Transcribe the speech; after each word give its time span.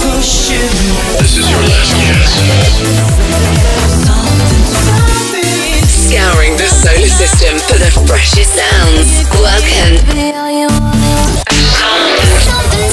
This 0.00 1.34
is 1.36 1.50
your 1.50 1.60
last 1.60 1.90
chance. 1.98 2.30
Scouring 5.90 6.56
the 6.56 6.68
solar 6.68 7.08
system 7.08 7.58
for 7.58 7.78
the 7.78 7.90
freshest 8.06 8.54
sounds. 8.54 9.26
Welcome 9.40 9.98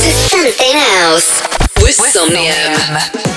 to 0.01 0.11
something 0.11 0.77
else 1.03 1.41
with 1.81 1.93
Somnium. 1.93 3.34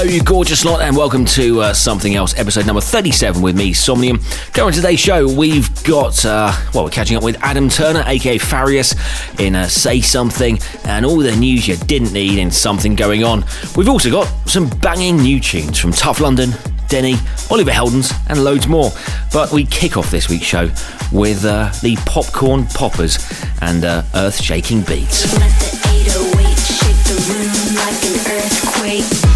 Hello, 0.00 0.10
you 0.10 0.22
gorgeous 0.22 0.64
lot, 0.64 0.80
and 0.80 0.96
welcome 0.96 1.26
to 1.26 1.60
uh, 1.60 1.72
Something 1.74 2.14
Else, 2.14 2.34
episode 2.38 2.64
number 2.66 2.80
37 2.80 3.42
with 3.42 3.54
me, 3.54 3.74
Somnium. 3.74 4.18
Going 4.54 4.72
today's 4.72 4.98
show, 4.98 5.28
we've 5.30 5.68
got, 5.84 6.24
uh, 6.24 6.50
well, 6.72 6.84
we're 6.84 6.90
catching 6.90 7.18
up 7.18 7.22
with 7.22 7.36
Adam 7.42 7.68
Turner, 7.68 8.02
aka 8.06 8.38
Farius, 8.38 8.94
in 9.38 9.54
uh, 9.54 9.66
Say 9.66 10.00
Something, 10.00 10.58
and 10.86 11.04
all 11.04 11.18
the 11.18 11.36
news 11.36 11.68
you 11.68 11.76
didn't 11.76 12.14
need 12.14 12.38
in 12.38 12.50
Something 12.50 12.94
Going 12.94 13.24
On. 13.24 13.44
We've 13.76 13.90
also 13.90 14.10
got 14.10 14.24
some 14.48 14.70
banging 14.70 15.18
new 15.18 15.38
tunes 15.38 15.78
from 15.78 15.92
Tough 15.92 16.18
London, 16.18 16.52
Denny, 16.88 17.16
Oliver 17.50 17.70
Heldens, 17.70 18.10
and 18.30 18.42
loads 18.42 18.66
more. 18.66 18.92
But 19.34 19.52
we 19.52 19.66
kick 19.66 19.98
off 19.98 20.10
this 20.10 20.30
week's 20.30 20.46
show 20.46 20.70
with 21.12 21.44
uh, 21.44 21.70
the 21.82 21.96
Popcorn 22.06 22.64
Poppers 22.68 23.18
and 23.60 23.84
uh, 23.84 24.04
Earth 24.14 24.40
Shaking 24.40 24.80
Beats. 24.80 25.30
Let 25.38 25.50
the 25.60 25.78
808 25.92 26.56
shake 26.56 26.96
the 27.04 27.20
room 27.28 27.76
like 27.76 28.02
an 28.02 28.40
earthquake. 28.40 29.29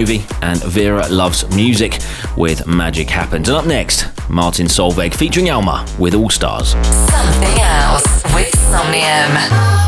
Novi 0.00 0.24
and 0.40 0.62
Vera 0.62 1.06
Loves 1.08 1.46
Music 1.54 1.98
with 2.34 2.66
Magic 2.66 3.10
Happens. 3.10 3.50
And 3.50 3.58
up 3.58 3.66
next, 3.66 4.06
Martin 4.30 4.66
Solveig 4.66 5.14
featuring 5.14 5.50
Alma 5.50 5.86
with 5.98 6.14
All 6.14 6.30
Stars. 6.30 6.70
Something 6.70 7.60
else 7.60 8.22
with 8.34 8.48
Somnium. 8.58 9.79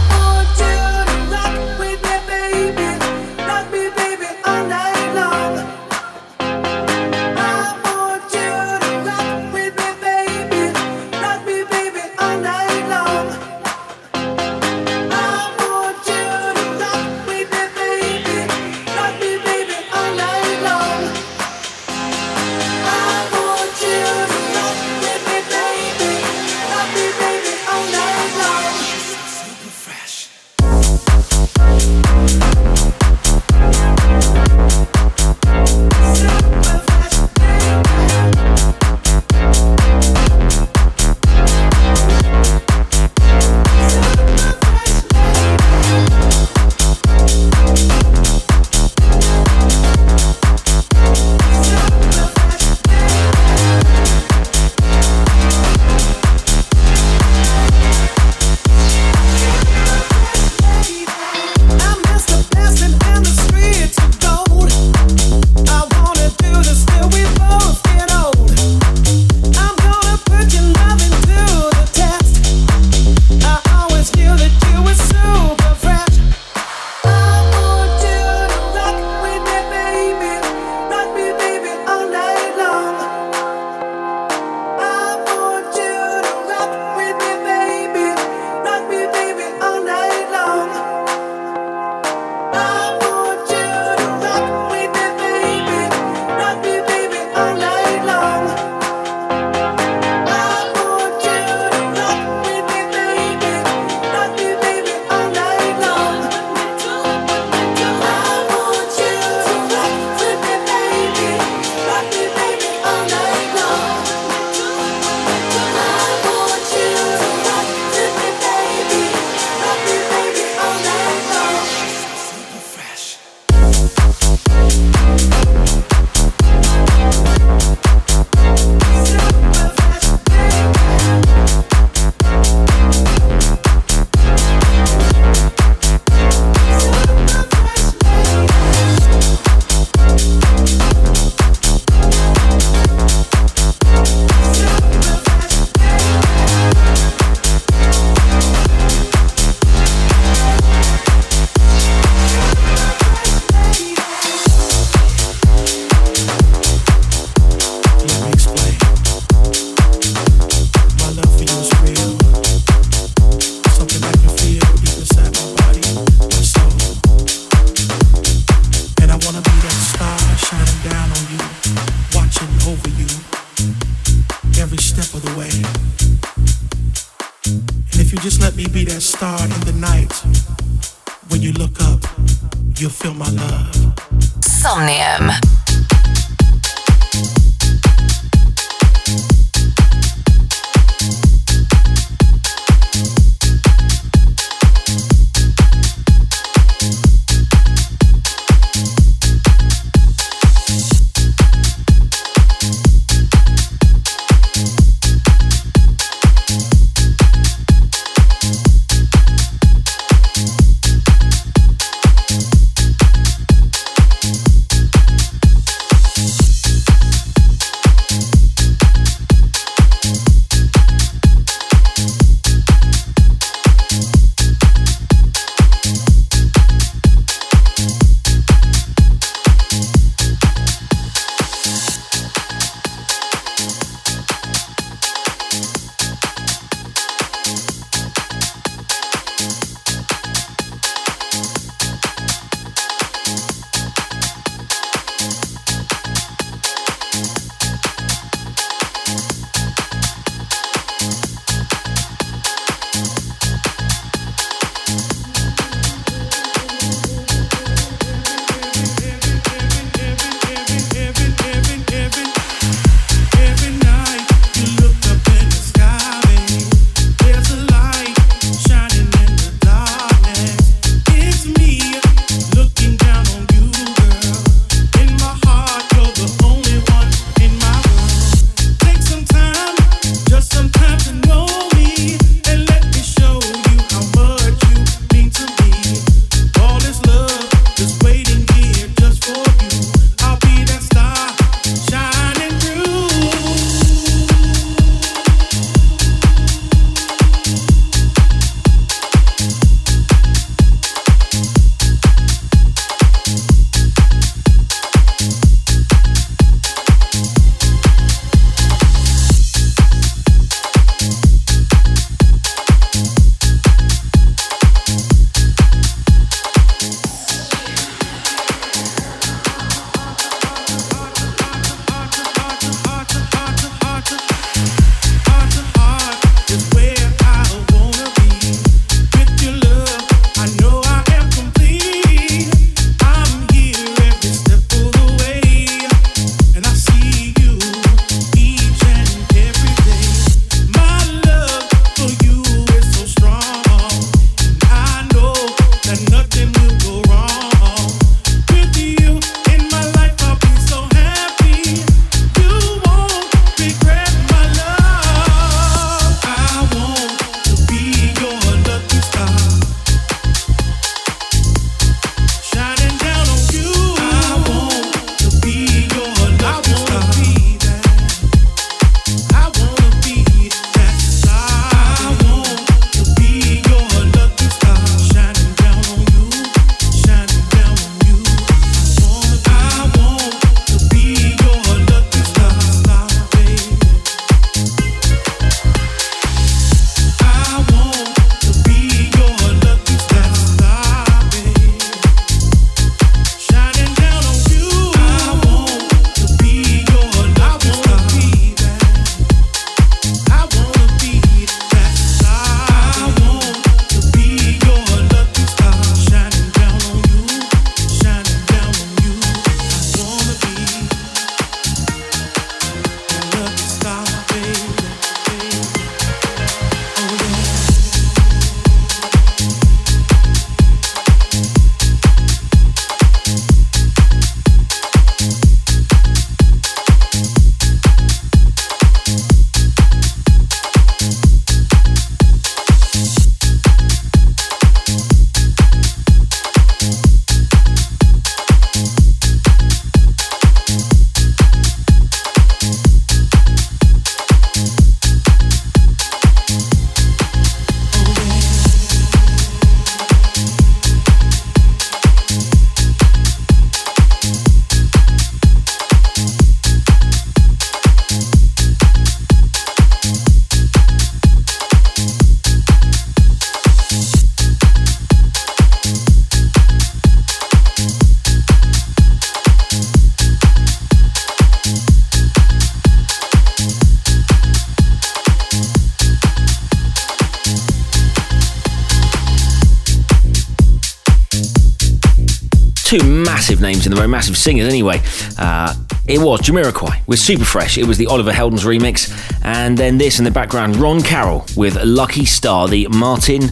Massive 483.83 483.91
names 483.91 483.95
in 483.95 483.97
the 483.97 484.01
row, 484.01 484.09
massive 484.09 484.37
singers 484.37 484.69
anyway. 484.69 485.01
Uh, 485.39 485.75
it 486.07 486.19
was 486.19 486.41
Jamiroquai 486.41 487.07
with 487.09 487.19
Super 487.19 487.45
Fresh. 487.45 487.79
It 487.79 487.85
was 487.85 487.99
the 487.99 488.07
Oliver 488.07 488.31
Heldens 488.31 488.65
remix. 488.65 489.11
And 489.45 489.77
then 489.77 489.99
this 489.99 490.19
in 490.21 490.25
the 490.25 490.31
background, 490.31 490.77
Ron 490.77 491.03
Carroll 491.03 491.45
with 491.57 491.83
Lucky 491.83 492.25
Star, 492.25 492.69
the 492.69 492.87
Martin 492.89 493.51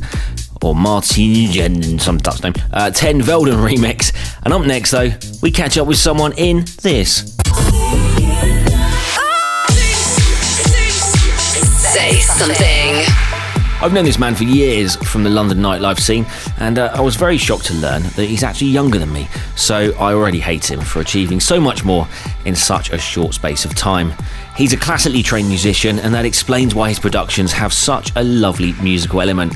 or 0.63 0.75
Martin, 0.75 1.99
some 1.99 2.19
Dutch 2.19 2.43
name, 2.45 2.53
uh, 2.73 2.91
ten 2.91 3.21
Velden 3.21 3.57
remix. 3.69 4.13
And 4.45 4.53
up 4.55 4.65
next, 4.65 4.93
though, 4.93 5.11
we 5.43 5.51
catch 5.51 5.77
up 5.79 5.89
with 5.89 5.99
someone 5.99 6.33
in 6.37 6.65
this. 6.83 7.37
Say 11.93 12.21
something. 12.21 13.30
I've 13.83 13.95
known 13.95 14.05
this 14.05 14.19
man 14.19 14.35
for 14.35 14.45
years 14.45 14.97
from 14.97 15.25
the 15.25 15.31
London 15.31 15.57
nightlife 15.57 16.01
scene, 16.01 16.27
and 16.59 16.79
uh, 16.79 16.93
I 16.95 17.01
was 17.01 17.17
very 17.17 17.39
shocked 17.39 17.65
to 17.69 17.75
learn 17.75 18.03
that 18.03 18.27
he's 18.27 18.43
actually 18.43 18.69
younger 18.69 18.99
than 18.99 19.11
me, 19.11 19.27
so 19.57 19.95
I 19.99 20.13
already 20.13 20.39
hate 20.39 20.71
him 20.71 20.83
for 20.83 21.01
achieving 21.01 21.41
so 21.41 21.59
much 21.59 21.83
more 21.83 22.07
in 22.45 22.55
such 22.55 22.91
a 22.91 22.99
short 22.99 23.33
space 23.33 23.65
of 23.65 23.75
time. 23.75 24.13
He's 24.55 24.75
a 24.75 24.77
classically 24.77 25.23
trained 25.23 25.49
musician, 25.49 25.99
and 25.99 26.13
that 26.13 26.27
explains 26.27 26.75
why 26.75 26.91
his 26.91 26.99
productions 26.99 27.53
have 27.53 27.73
such 27.73 28.13
a 28.17 28.23
lovely 28.23 28.75
musical 28.83 29.23
element. 29.23 29.55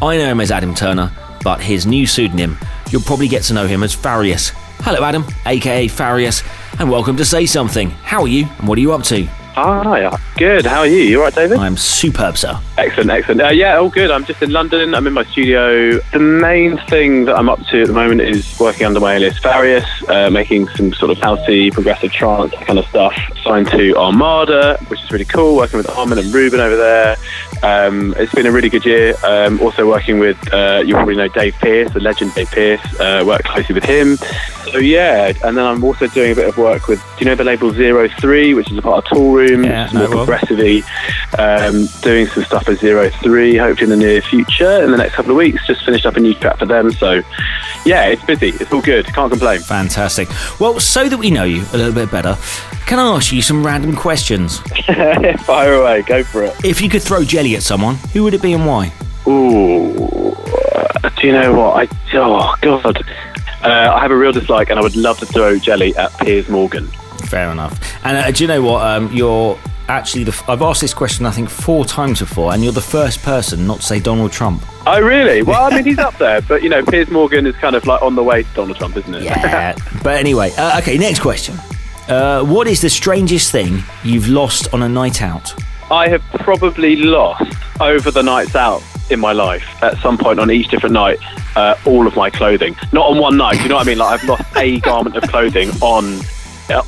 I 0.00 0.16
know 0.16 0.30
him 0.30 0.40
as 0.40 0.50
Adam 0.50 0.74
Turner, 0.74 1.12
but 1.44 1.60
his 1.60 1.84
new 1.84 2.06
pseudonym, 2.06 2.56
you'll 2.88 3.02
probably 3.02 3.28
get 3.28 3.42
to 3.44 3.52
know 3.52 3.66
him 3.66 3.82
as 3.82 3.94
Farius. 3.94 4.52
Hello, 4.84 5.04
Adam, 5.04 5.26
aka 5.44 5.86
Farius, 5.86 6.42
and 6.80 6.90
welcome 6.90 7.18
to 7.18 7.26
Say 7.26 7.44
Something. 7.44 7.90
How 7.90 8.22
are 8.22 8.28
you, 8.28 8.46
and 8.58 8.68
what 8.68 8.78
are 8.78 8.80
you 8.80 8.94
up 8.94 9.02
to? 9.02 9.26
Hi, 9.26 10.18
good. 10.38 10.64
How 10.64 10.78
are 10.78 10.86
you? 10.86 11.02
You 11.02 11.18
all 11.18 11.24
right, 11.24 11.34
David? 11.34 11.58
I'm 11.58 11.76
superb, 11.76 12.38
sir. 12.38 12.58
Excellent, 12.78 13.10
excellent. 13.10 13.40
Uh, 13.40 13.48
yeah, 13.48 13.76
all 13.76 13.88
good. 13.88 14.10
I'm 14.10 14.26
just 14.26 14.42
in 14.42 14.50
London. 14.50 14.94
I'm 14.94 15.06
in 15.06 15.14
my 15.14 15.24
studio. 15.24 15.98
The 16.12 16.18
main 16.18 16.76
thing 16.88 17.24
that 17.24 17.34
I'm 17.34 17.48
up 17.48 17.64
to 17.68 17.80
at 17.80 17.86
the 17.86 17.94
moment 17.94 18.20
is 18.20 18.58
working 18.60 18.84
under 18.86 19.00
my 19.00 19.14
alias 19.14 19.38
Farius, 19.38 19.86
uh, 20.10 20.28
making 20.30 20.68
some 20.68 20.92
sort 20.92 21.10
of 21.10 21.16
healthy, 21.16 21.70
progressive 21.70 22.12
trance 22.12 22.52
kind 22.52 22.78
of 22.78 22.84
stuff. 22.86 23.14
Signed 23.42 23.68
to 23.68 23.96
Armada, 23.96 24.76
which 24.88 25.02
is 25.02 25.10
really 25.10 25.24
cool. 25.24 25.56
Working 25.56 25.78
with 25.78 25.88
Armin 25.88 26.18
and 26.18 26.34
Ruben 26.34 26.60
over 26.60 26.76
there. 26.76 27.16
Um, 27.62 28.14
it's 28.18 28.34
been 28.34 28.44
a 28.44 28.52
really 28.52 28.68
good 28.68 28.84
year. 28.84 29.14
Um, 29.24 29.58
also 29.60 29.88
working 29.88 30.18
with, 30.18 30.36
uh, 30.52 30.82
you 30.84 30.92
probably 30.92 31.16
know 31.16 31.28
Dave 31.28 31.54
Pearce, 31.54 31.90
the 31.94 32.00
legend 32.00 32.34
Dave 32.34 32.50
Pearce. 32.50 33.00
Uh, 33.00 33.24
work 33.26 33.42
closely 33.44 33.74
with 33.74 33.84
him. 33.84 34.18
So 34.70 34.78
yeah, 34.78 35.32
and 35.44 35.56
then 35.56 35.64
I'm 35.64 35.82
also 35.82 36.08
doing 36.08 36.32
a 36.32 36.34
bit 36.34 36.48
of 36.48 36.58
work 36.58 36.88
with, 36.88 37.00
do 37.00 37.20
you 37.20 37.26
know 37.26 37.34
the 37.36 37.44
label 37.44 37.72
Zero 37.72 38.08
Three, 38.20 38.52
which 38.52 38.70
is 38.70 38.76
a 38.76 38.82
part 38.82 39.06
of 39.06 39.16
Toolroom, 39.16 39.64
Yeah, 39.64 39.88
more 39.92 40.08
progressively 40.08 40.82
um, 41.38 41.86
doing 42.02 42.26
some 42.26 42.44
stuff 42.44 42.65
with 42.66 42.80
Zero 42.80 43.10
Three, 43.10 43.56
hopefully 43.56 43.92
in 43.92 43.98
the 43.98 44.04
near 44.04 44.20
future, 44.20 44.82
in 44.82 44.90
the 44.90 44.96
next 44.96 45.14
couple 45.14 45.32
of 45.32 45.36
weeks. 45.36 45.66
Just 45.66 45.84
finished 45.84 46.06
up 46.06 46.16
a 46.16 46.20
new 46.20 46.34
track 46.34 46.58
for 46.58 46.66
them, 46.66 46.90
so 46.92 47.22
yeah, 47.84 48.06
it's 48.06 48.24
busy. 48.24 48.48
It's 48.48 48.72
all 48.72 48.82
good. 48.82 49.06
Can't 49.06 49.30
complain. 49.30 49.60
Fantastic. 49.60 50.28
Well, 50.58 50.80
so 50.80 51.08
that 51.08 51.18
we 51.18 51.30
know 51.30 51.44
you 51.44 51.64
a 51.72 51.76
little 51.76 51.92
bit 51.92 52.10
better, 52.10 52.36
can 52.86 52.98
I 52.98 53.16
ask 53.16 53.32
you 53.32 53.42
some 53.42 53.64
random 53.64 53.94
questions? 53.94 54.58
Fire 55.44 55.74
away, 55.74 56.02
go 56.02 56.22
for 56.24 56.44
it. 56.44 56.64
If 56.64 56.80
you 56.80 56.88
could 56.88 57.02
throw 57.02 57.24
jelly 57.24 57.56
at 57.56 57.62
someone, 57.62 57.96
who 58.12 58.22
would 58.24 58.34
it 58.34 58.42
be 58.42 58.52
and 58.52 58.66
why? 58.66 58.92
Ooh, 59.26 59.92
do 61.16 61.26
you 61.26 61.32
know 61.32 61.52
what? 61.54 61.90
I 61.90 61.96
oh 62.14 62.54
god, 62.60 63.02
uh, 63.62 63.94
I 63.94 64.00
have 64.00 64.10
a 64.10 64.16
real 64.16 64.32
dislike, 64.32 64.70
and 64.70 64.78
I 64.78 64.82
would 64.82 64.96
love 64.96 65.18
to 65.18 65.26
throw 65.26 65.58
jelly 65.58 65.96
at 65.96 66.16
Piers 66.18 66.48
Morgan. 66.48 66.86
Fair 67.26 67.50
enough. 67.50 67.78
And 68.04 68.16
uh, 68.16 68.30
do 68.30 68.44
you 68.44 68.48
know 68.48 68.62
what? 68.62 68.82
Um, 68.82 69.12
you're 69.12 69.58
actually 69.88 70.24
the. 70.24 70.32
F- 70.32 70.48
I've 70.48 70.62
asked 70.62 70.80
this 70.80 70.94
question 70.94 71.26
I 71.26 71.30
think 71.30 71.48
four 71.48 71.84
times 71.84 72.20
before, 72.20 72.52
and 72.52 72.62
you're 72.62 72.72
the 72.72 72.80
first 72.80 73.22
person 73.22 73.66
not 73.66 73.80
to 73.80 73.82
say 73.82 74.00
Donald 74.00 74.32
Trump. 74.32 74.62
Oh 74.86 75.00
really? 75.00 75.42
Well, 75.42 75.62
I 75.62 75.74
mean, 75.74 75.84
he's 75.84 75.98
up 75.98 76.16
there, 76.18 76.40
but 76.42 76.62
you 76.62 76.68
know, 76.68 76.84
Piers 76.84 77.10
Morgan 77.10 77.46
is 77.46 77.56
kind 77.56 77.76
of 77.76 77.86
like 77.86 78.02
on 78.02 78.14
the 78.14 78.22
way 78.22 78.42
to 78.42 78.48
Donald 78.54 78.76
Trump, 78.76 78.96
isn't 78.96 79.14
it? 79.14 79.22
Yeah. 79.24 79.74
but 80.02 80.16
anyway, 80.16 80.52
uh, 80.56 80.78
okay. 80.78 80.98
Next 80.98 81.20
question. 81.20 81.56
Uh, 82.08 82.44
what 82.44 82.68
is 82.68 82.80
the 82.80 82.90
strangest 82.90 83.50
thing 83.50 83.82
you've 84.04 84.28
lost 84.28 84.72
on 84.72 84.82
a 84.82 84.88
night 84.88 85.22
out? 85.22 85.52
I 85.90 86.08
have 86.08 86.22
probably 86.40 86.96
lost 86.96 87.52
over 87.80 88.10
the 88.10 88.22
nights 88.22 88.54
out 88.54 88.82
in 89.10 89.20
my 89.20 89.32
life 89.32 89.64
at 89.82 89.96
some 89.98 90.18
point 90.18 90.40
on 90.40 90.50
each 90.50 90.68
different 90.68 90.92
night 90.92 91.18
uh, 91.56 91.76
all 91.84 92.06
of 92.06 92.14
my 92.16 92.30
clothing. 92.30 92.76
Not 92.92 93.06
on 93.06 93.18
one 93.18 93.36
night. 93.36 93.60
You 93.62 93.68
know 93.68 93.76
what 93.76 93.86
I 93.86 93.90
mean? 93.90 93.98
Like 93.98 94.20
I've 94.20 94.28
lost 94.28 94.56
a 94.56 94.80
garment 94.80 95.16
of 95.16 95.24
clothing 95.24 95.70
on 95.80 96.20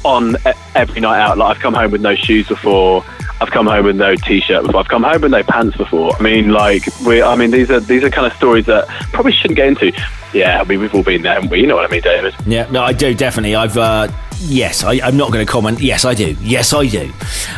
on 0.04 0.36
e- 0.46 0.52
every 0.74 1.00
night 1.00 1.20
out. 1.20 1.38
Like 1.38 1.56
I've 1.56 1.62
come 1.62 1.74
home 1.74 1.90
with 1.90 2.00
no 2.00 2.14
shoes 2.14 2.48
before. 2.48 3.04
I've 3.40 3.50
come 3.50 3.66
home 3.66 3.84
with 3.84 3.96
no 3.96 4.16
t-shirt 4.16 4.64
before. 4.64 4.80
I've 4.80 4.88
come 4.88 5.04
home 5.04 5.20
with 5.22 5.30
no 5.30 5.42
pants 5.44 5.76
before. 5.76 6.14
I 6.16 6.22
mean, 6.22 6.50
like 6.50 6.82
we. 7.06 7.22
I 7.22 7.36
mean, 7.36 7.50
these 7.50 7.70
are 7.70 7.80
these 7.80 8.02
are 8.02 8.10
kind 8.10 8.26
of 8.26 8.32
stories 8.34 8.66
that 8.66 8.88
probably 9.12 9.32
shouldn't 9.32 9.56
get 9.56 9.68
into. 9.68 9.92
Yeah, 10.34 10.60
I 10.60 10.64
mean, 10.64 10.80
we've 10.80 10.94
all 10.94 11.02
been 11.04 11.22
there, 11.22 11.34
haven't 11.34 11.48
we? 11.50 11.60
You 11.60 11.66
know 11.66 11.76
what 11.76 11.86
I 11.86 11.88
mean, 11.90 12.02
David? 12.02 12.34
Yeah, 12.46 12.68
no, 12.70 12.82
I 12.82 12.92
do 12.92 13.14
definitely. 13.14 13.54
I've 13.54 13.78
uh, 13.78 14.08
yes, 14.40 14.84
I, 14.84 15.00
I'm 15.02 15.16
not 15.16 15.32
going 15.32 15.44
to 15.46 15.50
comment. 15.50 15.80
Yes, 15.80 16.04
I 16.04 16.14
do. 16.14 16.36
Yes, 16.40 16.72
I 16.74 16.86
do. 16.86 17.10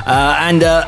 Uh, 0.07 0.37
and 0.41 0.63
uh, 0.63 0.87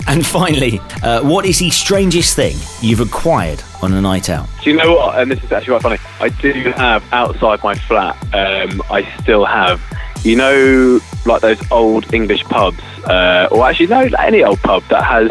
and 0.06 0.24
finally, 0.24 0.80
uh, 1.02 1.22
what 1.22 1.44
is 1.44 1.58
the 1.58 1.70
strangest 1.70 2.34
thing 2.36 2.56
you've 2.80 3.00
acquired 3.00 3.62
on 3.82 3.92
a 3.92 4.00
night 4.00 4.30
out? 4.30 4.48
Do 4.62 4.70
you 4.70 4.76
know 4.76 4.94
what? 4.94 5.18
And 5.20 5.30
this 5.30 5.42
is 5.42 5.52
actually 5.52 5.78
quite 5.80 5.98
funny. 5.98 5.98
I 6.20 6.28
do 6.40 6.52
have 6.76 7.04
outside 7.12 7.62
my 7.62 7.74
flat. 7.74 8.16
Um, 8.34 8.82
I 8.90 9.02
still 9.20 9.44
have, 9.44 9.80
you 10.24 10.36
know, 10.36 11.00
like 11.26 11.42
those 11.42 11.60
old 11.70 12.12
English 12.12 12.42
pubs, 12.44 12.80
uh, 13.04 13.48
or 13.50 13.66
actually 13.66 13.86
no, 13.86 14.04
like 14.04 14.26
any 14.26 14.42
old 14.42 14.58
pub 14.60 14.82
that 14.88 15.04
has 15.04 15.30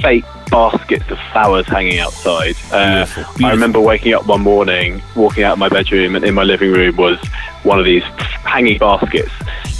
fake 0.00 0.24
baskets 0.50 1.10
of 1.10 1.18
flowers 1.32 1.66
hanging 1.66 1.98
outside. 1.98 2.56
Uh, 2.70 3.04
Beautiful, 3.06 3.46
I 3.46 3.50
remember 3.50 3.80
waking 3.80 4.14
up 4.14 4.26
one 4.26 4.42
morning, 4.42 5.02
walking 5.14 5.44
out 5.44 5.54
of 5.54 5.58
my 5.58 5.68
bedroom, 5.68 6.16
and 6.16 6.24
in 6.24 6.34
my 6.34 6.42
living 6.42 6.72
room 6.72 6.96
was 6.96 7.18
one 7.62 7.78
of 7.78 7.84
these 7.84 8.02
hanging 8.44 8.78
baskets. 8.78 9.32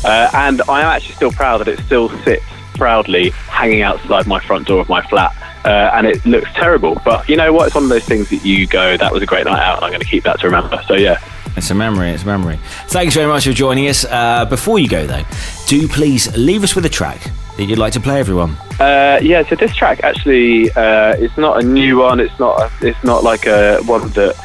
Uh, 0.04 0.30
and 0.34 0.62
I 0.68 0.80
am 0.80 0.86
actually 0.86 1.14
still 1.14 1.32
proud 1.32 1.58
that 1.58 1.68
it 1.68 1.78
still 1.80 2.08
sits 2.22 2.44
proudly 2.74 3.30
hanging 3.30 3.82
outside 3.82 4.26
my 4.26 4.40
front 4.40 4.68
door 4.68 4.80
of 4.80 4.88
my 4.88 5.02
flat. 5.08 5.34
Uh, 5.64 5.90
and 5.94 6.06
it 6.06 6.24
looks 6.24 6.48
terrible, 6.54 7.00
but 7.04 7.28
you 7.28 7.36
know 7.36 7.52
what? 7.52 7.66
It's 7.66 7.74
one 7.74 7.84
of 7.84 7.90
those 7.90 8.04
things 8.04 8.30
that 8.30 8.44
you 8.44 8.68
go, 8.68 8.96
"That 8.96 9.12
was 9.12 9.20
a 9.20 9.26
great 9.26 9.46
night 9.46 9.60
out," 9.60 9.76
and 9.76 9.84
I'm 9.84 9.90
going 9.90 10.00
to 10.00 10.06
keep 10.06 10.22
that 10.22 10.38
to 10.40 10.46
remember. 10.46 10.80
So 10.86 10.94
yeah, 10.94 11.18
It's 11.56 11.70
a 11.70 11.74
memory. 11.74 12.10
It's 12.10 12.22
a 12.22 12.26
memory. 12.26 12.58
Thanks 12.88 13.14
very 13.14 13.26
much 13.26 13.44
for 13.46 13.52
joining 13.52 13.88
us. 13.88 14.04
Uh, 14.04 14.44
before 14.44 14.78
you 14.78 14.88
go 14.88 15.06
though, 15.06 15.22
do 15.66 15.88
please 15.88 16.34
leave 16.36 16.62
us 16.62 16.74
with 16.74 16.84
a 16.84 16.90
track 16.90 17.20
that 17.56 17.64
you'd 17.64 17.78
like 17.78 17.92
to 17.94 18.00
play 18.00 18.20
everyone. 18.20 18.56
uh, 18.78 19.18
yeah. 19.22 19.42
So 19.48 19.56
this 19.56 19.74
track 19.74 20.04
actually, 20.04 20.70
uh, 20.72 21.16
it's 21.16 21.36
not 21.38 21.62
a 21.62 21.66
new 21.66 21.98
one. 21.98 22.20
It's 22.20 22.38
not. 22.38 22.60
A, 22.60 22.70
it's 22.86 23.02
not 23.02 23.24
like 23.24 23.46
a 23.46 23.78
one 23.84 24.08
that 24.10 24.36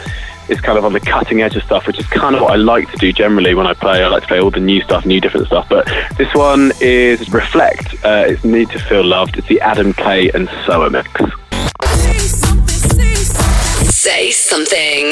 is 0.48 0.60
kind 0.62 0.78
of 0.78 0.86
on 0.86 0.94
the 0.94 1.00
cutting 1.02 1.42
edge 1.42 1.56
of 1.58 1.64
stuff, 1.64 1.86
which 1.88 2.00
is 2.00 2.08
kind 2.08 2.36
of 2.36 2.42
what 2.42 2.52
I 2.54 2.56
like 2.56 2.90
to 2.92 2.98
do 2.98 3.12
generally 3.12 3.54
when 3.54 3.68
I 3.68 3.74
play. 3.74 4.04
I 4.04 4.08
like 4.08 4.22
to 4.24 4.28
play 4.28 4.40
all 4.40 4.52
the 4.52 4.60
new 4.62 4.82
stuff, 4.82 5.06
new 5.06 5.20
different 5.20 5.48
stuff. 5.48 5.68
But 5.70 5.86
this 6.18 6.34
one 6.34 6.72
is 6.80 7.20
Reflekt. 7.30 7.94
Uh, 8.06 8.26
it's 8.32 8.44
Need 8.46 8.70
to 8.70 8.80
Feel 8.80 9.04
Loved. 9.04 9.38
It's 9.38 9.48
the 9.48 9.60
Adam 9.60 9.92
K 9.94 10.30
and 10.32 10.48
Soha 10.66 10.90
mix. 10.90 11.10
Say 13.94 14.32
something. 14.32 15.12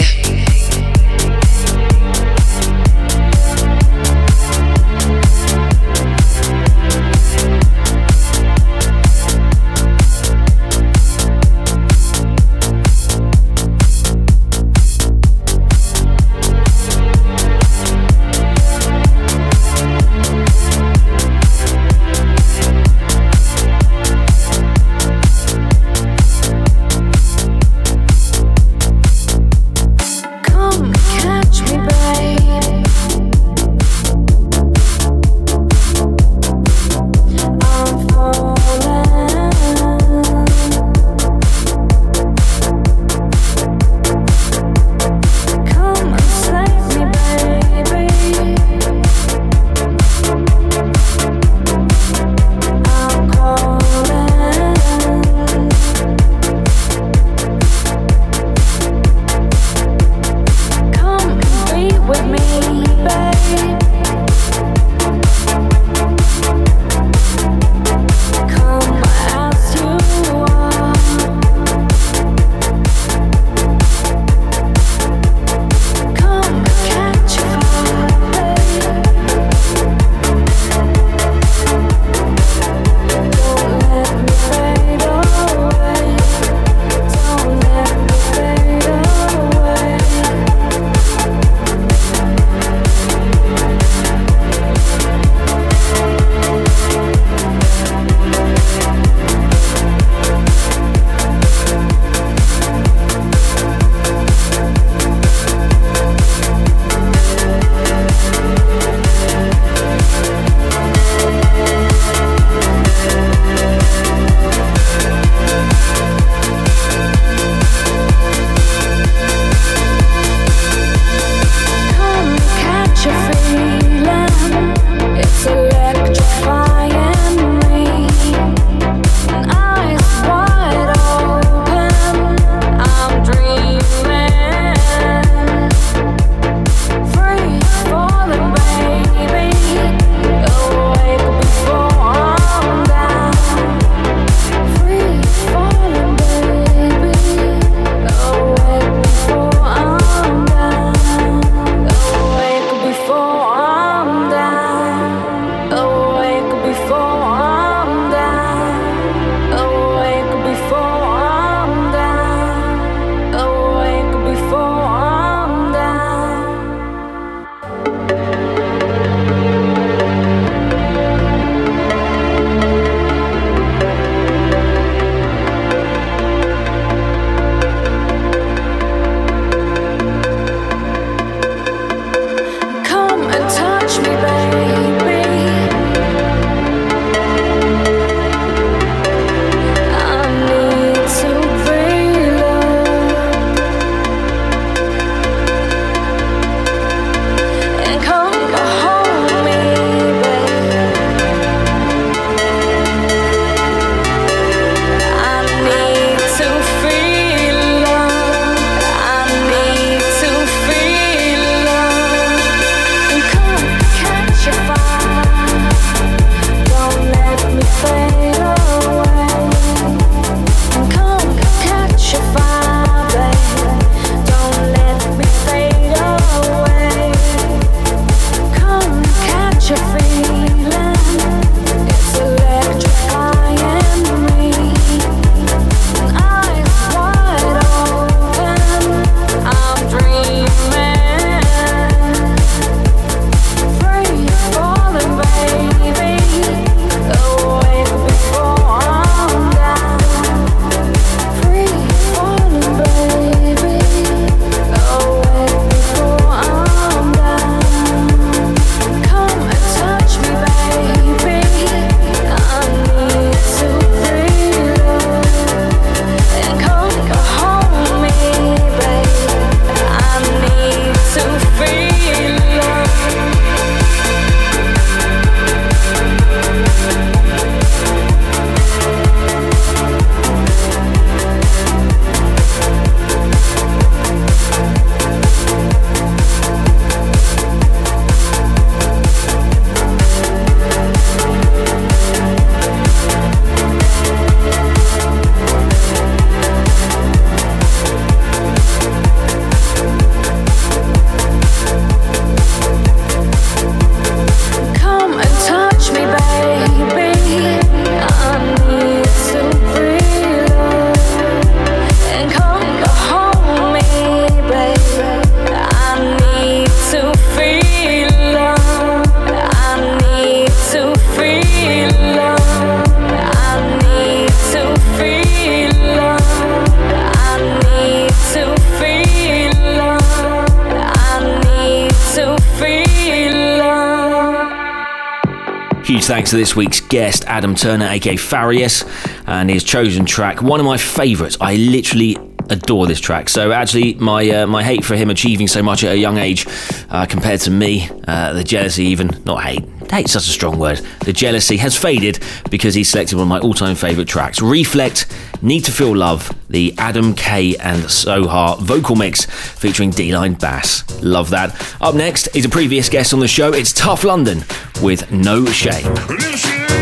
thanks 336.09 336.31
to 336.31 336.37
this 336.37 336.55
week's 336.55 336.81
guest, 336.81 337.23
Adam 337.27 337.53
Turner, 337.53 337.85
aka 337.85 338.15
Farius, 338.15 338.83
and 339.27 339.47
his 339.47 339.63
chosen 339.63 340.07
track, 340.07 340.41
one 340.41 340.59
of 340.59 340.65
my 340.65 340.75
favourites. 340.75 341.37
I 341.39 341.55
literally 341.57 342.17
adore 342.49 342.87
this 342.87 342.99
track. 342.99 343.29
So 343.29 343.51
actually, 343.51 343.93
my 343.93 344.27
uh, 344.27 344.47
my 344.47 344.63
hate 344.63 344.83
for 344.83 344.95
him 344.95 345.11
achieving 345.11 345.47
so 345.47 345.61
much 345.61 345.83
at 345.83 345.91
a 345.91 345.97
young 345.97 346.17
age, 346.17 346.47
uh, 346.89 347.05
compared 347.05 347.41
to 347.41 347.51
me, 347.51 347.87
uh, 348.07 348.33
the 348.33 348.43
jealousy 348.43 348.85
even 348.85 349.21
not 349.23 349.43
hate, 349.43 349.63
hate's 349.89 350.11
such 350.11 350.27
a 350.27 350.31
strong 350.31 350.59
word. 350.59 350.79
The 351.01 351.13
jealousy 351.13 351.57
has 351.57 351.77
faded 351.77 352.19
because 352.49 352.75
he 352.75 352.83
selected 352.83 353.15
one 353.15 353.23
of 353.23 353.27
my 353.29 353.39
all 353.39 353.53
time 353.53 353.75
favourite 353.75 354.07
tracks 354.07 354.39
Reflekt, 354.39 355.11
Need 355.41 355.65
to 355.65 355.71
Feel 355.71 355.95
Love, 355.95 356.33
the 356.49 356.73
Adam 356.77 357.13
K 357.15 357.55
and 357.57 357.83
Soha 357.83 358.59
vocal 358.59 358.95
mix 358.95 359.25
featuring 359.25 359.91
Delline 359.91 360.39
Bass. 360.39 360.83
Love 361.01 361.29
that. 361.31 361.55
Up 361.81 361.95
next 361.95 362.35
is 362.35 362.45
a 362.45 362.49
previous 362.49 362.89
guest 362.89 363.13
on 363.13 363.19
the 363.19 363.27
show. 363.27 363.53
It's 363.53 363.73
Tough 363.73 364.03
London 364.03 364.43
with 364.81 365.11
No 365.11 365.45
Shame. 365.45 366.78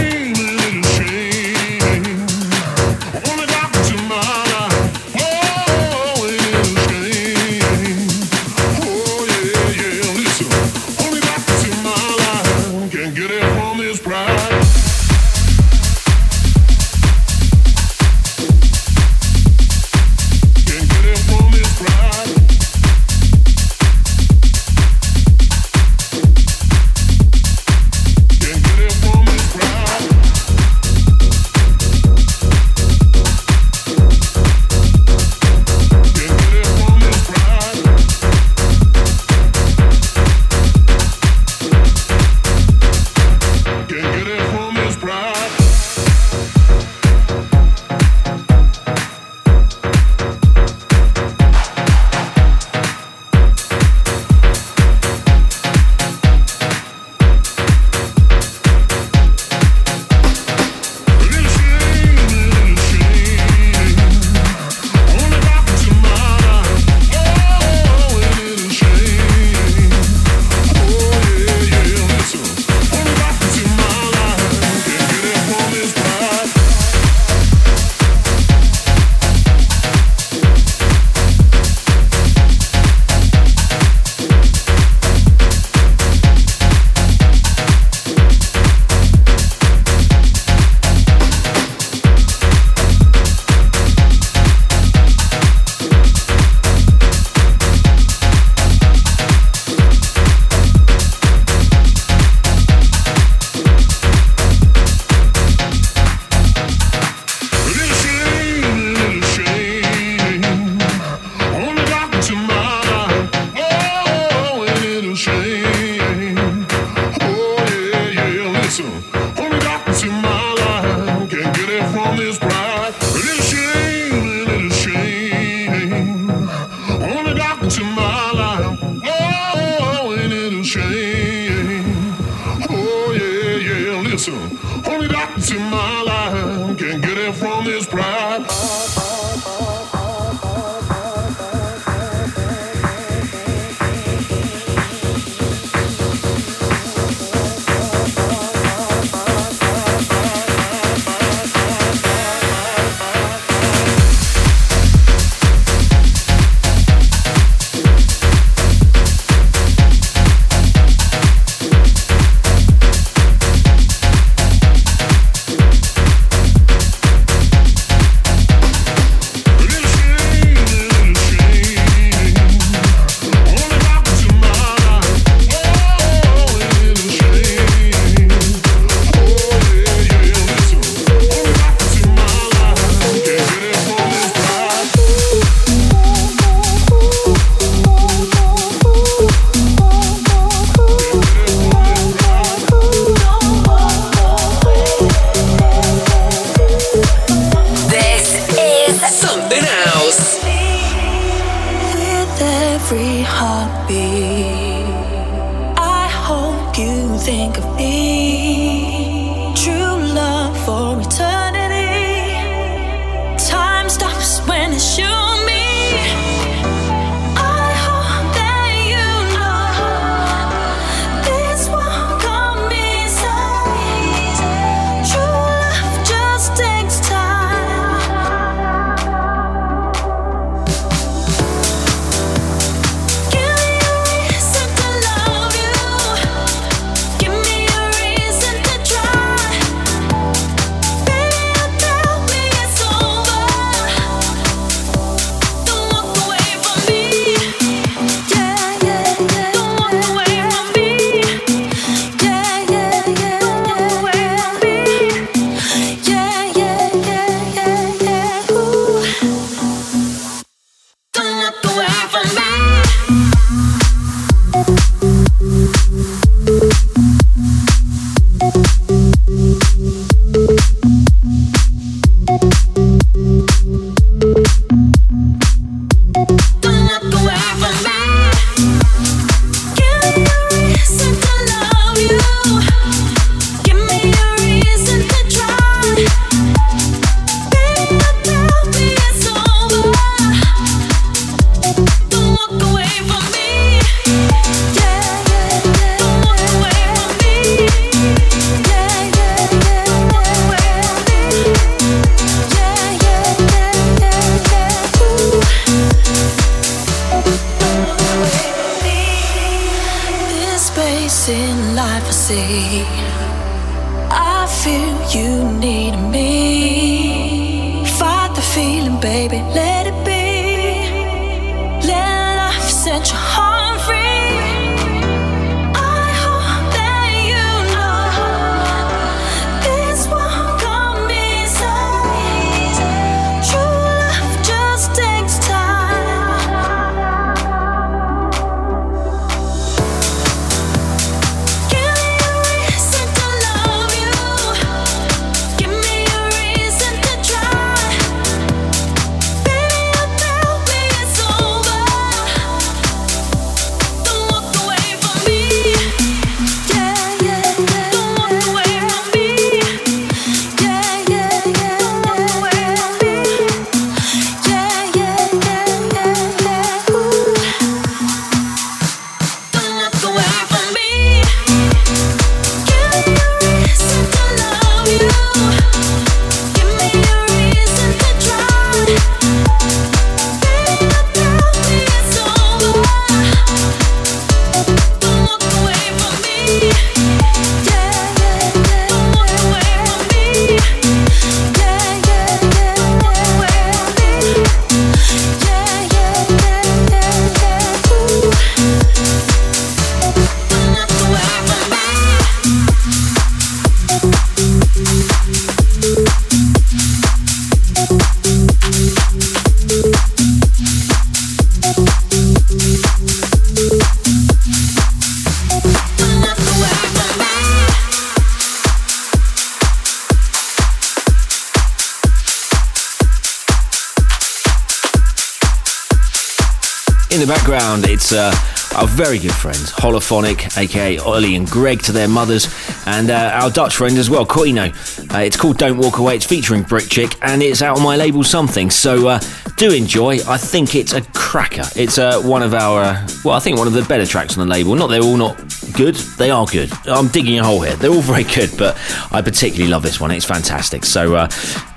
the 427.28 427.34
background, 427.34 427.86
it's 427.88 428.14
uh, 428.14 428.32
our 428.76 428.88
very 428.88 429.20
good 429.20 429.34
friends, 429.34 429.72
Holophonic, 429.72 430.58
aka 430.58 430.98
Ollie 431.00 431.36
and 431.36 431.48
Greg 431.48 431.82
to 431.84 431.92
their 431.92 432.08
mothers, 432.08 432.48
and 432.86 433.10
uh, 433.10 433.32
our 433.42 433.50
Dutch 433.50 433.78
friend 433.78 433.98
as 433.98 434.10
well, 434.10 434.26
Coino. 434.26 434.72
Uh, 435.14 435.20
it's 435.20 435.38
called 435.38 435.58
Don't 435.58 435.78
Walk 435.78 435.98
Away, 435.98 436.16
it's 436.16 436.26
featuring 436.26 436.64
Brick 436.64 436.88
Chick, 436.90 437.12
and 437.22 437.42
it's 437.42 437.62
out 437.62 437.78
on 437.78 437.84
my 437.84 437.96
label 437.96 438.24
Something, 438.24 438.70
so 438.70 439.08
uh, 439.08 439.20
do 439.58 439.74
enjoy. 439.74 440.20
I 440.28 440.38
think 440.38 440.76
it's 440.76 440.94
a 440.94 441.02
cracker. 441.14 441.64
It's 441.76 441.98
uh, 441.98 442.22
one 442.22 442.44
of 442.44 442.54
our, 442.54 442.82
uh, 442.82 443.08
well, 443.24 443.36
I 443.36 443.40
think 443.40 443.58
one 443.58 443.68
of 443.68 443.74
the 443.74 443.84
better 443.84 444.06
tracks 444.06 444.38
on 444.38 444.48
the 444.48 444.54
label. 444.54 444.76
Not 444.76 444.88
they're 444.88 445.02
all 445.02 445.18
not 445.18 445.38
good, 445.74 445.96
they 445.96 446.30
are 446.30 446.46
good. 446.46 446.72
I'm 446.86 447.08
digging 447.08 447.40
a 447.40 447.44
hole 447.44 447.62
here. 447.62 447.76
They're 447.76 447.92
all 447.92 448.02
very 448.02 448.24
good, 448.24 448.52
but 448.58 448.78
I 449.12 449.22
particularly 449.22 449.72
love 449.72 449.84
this 449.84 450.00
one. 450.00 450.12
It's 450.12 450.26
fantastic. 450.26 450.86
So 450.86 451.28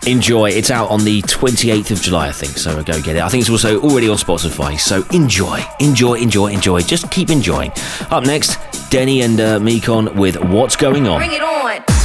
Enjoy. 0.06 0.50
It's 0.50 0.70
out 0.70 0.90
on 0.90 1.04
the 1.04 1.20
28th 1.22 1.90
of 1.90 2.00
July, 2.00 2.28
I 2.28 2.32
think. 2.32 2.56
So 2.56 2.82
go 2.82 3.00
get 3.02 3.16
it. 3.16 3.22
I 3.22 3.28
think 3.28 3.42
it's 3.42 3.50
also 3.50 3.80
already 3.80 4.08
on 4.08 4.16
Spotify. 4.16 4.78
So 4.78 5.04
enjoy, 5.12 5.62
enjoy, 5.78 6.14
enjoy, 6.14 6.46
enjoy. 6.48 6.80
Just 6.80 7.10
keep 7.10 7.30
enjoying. 7.30 7.72
Up 8.10 8.24
next, 8.24 8.58
Denny 8.90 9.22
and 9.22 9.40
uh, 9.40 9.58
Mekon 9.58 10.14
with 10.14 10.42
What's 10.42 10.76
Going 10.76 11.06
On. 11.06 11.18
Bring 11.18 11.32
it 11.32 11.42
on. 11.42 11.99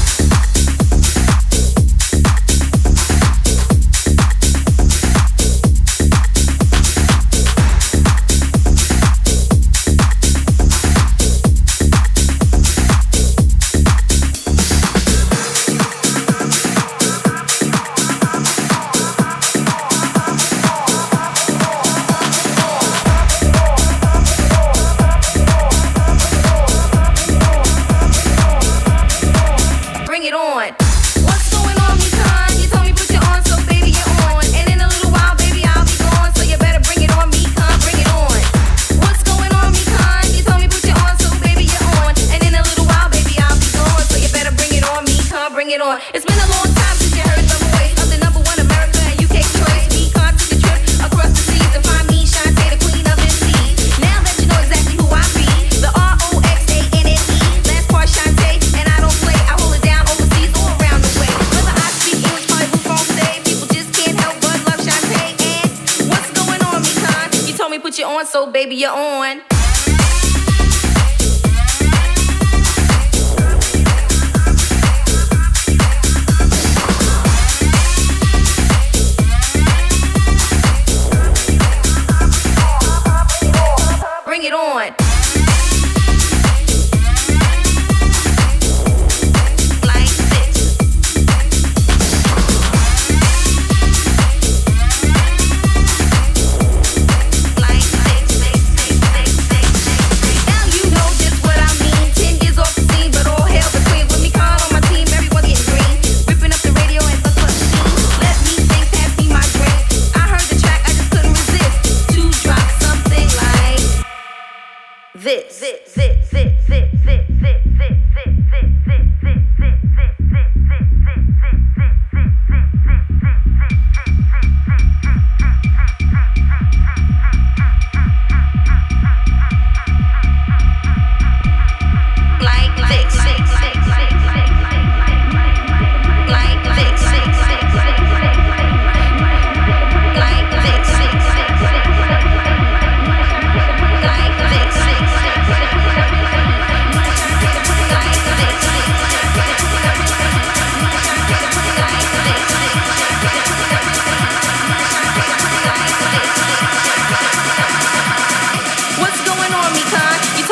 baby, 68.66 68.78
you're 68.78 68.92
on. 68.92 69.55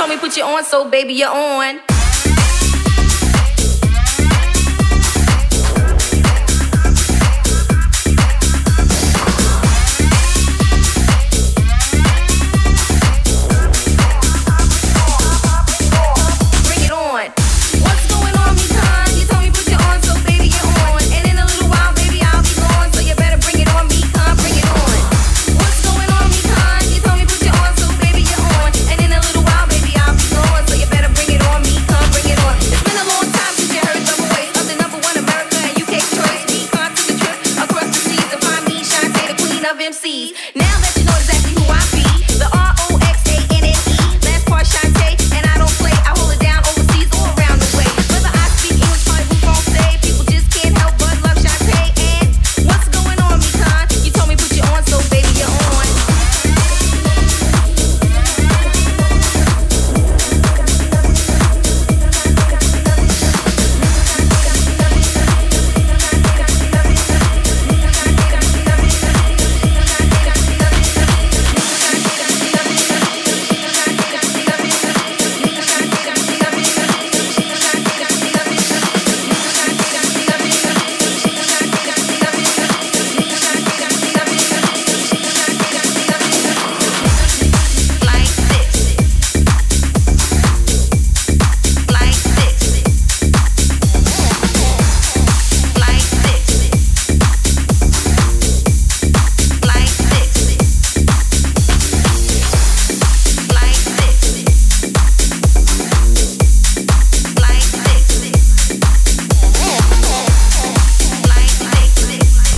told 0.04 0.16
me 0.16 0.20
put 0.20 0.36
you 0.36 0.44
on, 0.44 0.66
so 0.66 0.90
baby, 0.90 1.14
you're 1.14 1.30
on. 1.30 1.93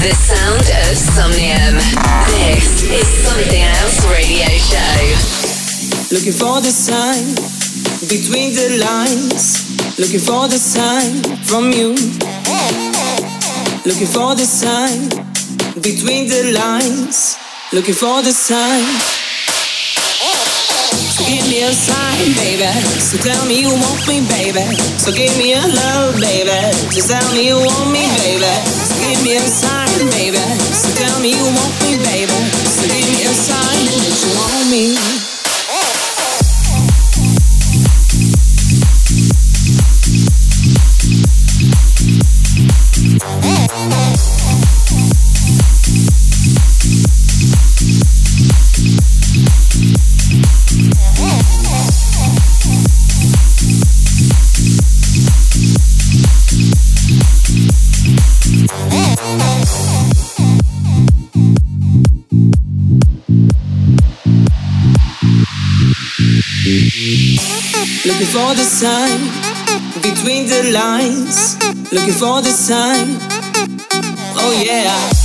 The 0.05 0.13
sound 0.13 0.61
of. 0.61 0.85
This 2.29 2.83
is 2.83 3.07
Something 3.25 3.63
Else 3.63 4.05
Radio 4.05 4.45
Show. 4.53 6.13
Looking 6.13 6.37
for 6.37 6.61
the 6.61 6.69
sign 6.69 7.33
between 8.05 8.53
the 8.53 8.85
lines. 8.85 9.65
Looking 9.97 10.19
for 10.19 10.47
the 10.47 10.61
sign 10.61 11.25
from 11.49 11.71
you. 11.73 11.97
Looking 13.81 14.05
for 14.05 14.37
the 14.37 14.45
sign 14.45 15.09
between 15.81 16.29
the 16.29 16.53
lines. 16.53 17.35
Looking 17.73 17.95
for 17.95 18.21
the 18.21 18.29
sign. 18.29 18.85
So 21.17 21.25
give 21.25 21.49
me 21.49 21.63
a 21.63 21.73
sign, 21.73 22.29
baby. 22.37 22.69
So 23.01 23.17
tell 23.17 23.43
me 23.47 23.61
you 23.61 23.73
want 23.73 24.07
me, 24.07 24.21
baby. 24.29 24.69
So 25.01 25.11
give 25.11 25.35
me 25.39 25.53
a 25.53 25.65
love, 25.65 26.21
baby. 26.21 26.61
Just 26.93 27.09
tell 27.09 27.25
me 27.33 27.47
you 27.47 27.57
want 27.57 27.89
me, 27.89 28.05
baby. 28.21 28.84
Give 29.05 29.23
me 29.23 29.37
a 29.37 29.41
sign, 29.41 30.09
baby. 30.11 30.37
So 30.73 30.89
tell 30.97 31.19
me 31.21 31.29
you 31.29 31.45
want 31.45 31.73
me, 31.83 31.97
baby. 32.03 32.39
So 32.65 32.87
give 32.87 33.05
me 33.05 33.23
a 33.23 33.33
sign 33.33 33.85
that 33.85 34.15
you 34.21 34.31
want 34.33 34.71
me. 34.71 35.24
Looking 68.05 68.27
for 68.27 68.53
the 68.53 68.63
sign 68.63 69.19
between 70.03 70.45
the 70.47 70.71
lines. 70.71 71.57
Looking 71.91 72.13
for 72.13 72.39
the 72.43 72.51
sign. 72.51 73.17
Oh 74.37 74.63
yeah. 74.63 75.24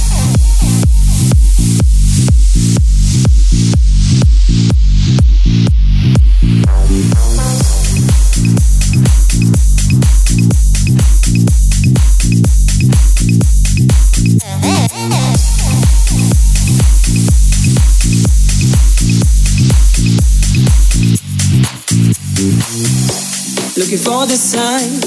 Looking 23.90 24.06
for 24.06 24.22
the 24.24 24.38
sign 24.38 25.02